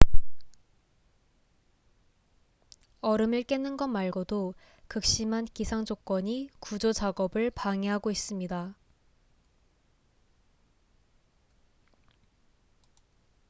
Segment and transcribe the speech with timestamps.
[3.01, 4.55] 얼음을 깨는 것 말고도
[4.87, 8.73] 극심한 기상 조건이 구조 작업을 방해하고 있습니다